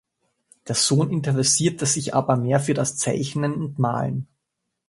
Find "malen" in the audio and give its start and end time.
3.77-4.27